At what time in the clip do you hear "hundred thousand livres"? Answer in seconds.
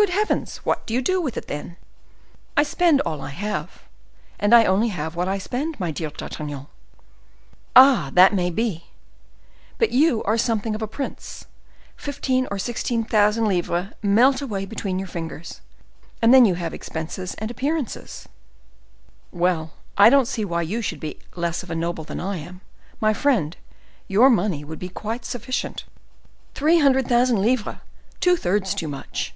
26.78-27.76